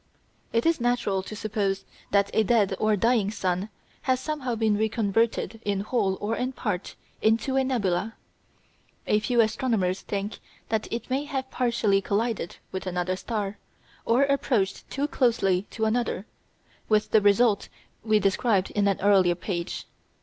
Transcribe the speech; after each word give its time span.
It 0.51 0.65
is 0.65 0.81
natural 0.81 1.21
to 1.21 1.35
suppose 1.35 1.85
that 2.09 2.31
a 2.33 2.41
dead 2.41 2.75
or 2.79 2.95
dying 2.95 3.29
sun 3.29 3.69
has 4.09 4.19
somehow 4.19 4.55
been 4.55 4.75
reconverted 4.75 5.61
in 5.63 5.81
whole 5.81 6.17
or 6.19 6.35
in 6.35 6.53
part 6.53 6.95
into 7.21 7.55
a 7.55 7.63
nebula. 7.63 8.15
A 9.05 9.19
few 9.19 9.41
astronomers 9.41 10.01
think 10.01 10.39
that 10.69 10.87
it 10.91 11.07
may 11.11 11.25
have 11.25 11.51
partially 11.51 12.01
collided 12.01 12.55
with 12.71 12.87
another 12.87 13.15
star, 13.15 13.59
or 14.03 14.23
approached 14.23 14.89
too 14.89 15.07
closely 15.07 15.67
to 15.69 15.85
another, 15.85 16.25
with 16.89 17.11
the 17.11 17.21
result 17.21 17.69
we 18.03 18.17
described 18.17 18.71
on 18.75 18.87
an 18.87 18.99
earlier 19.01 19.35
page. 19.35 19.85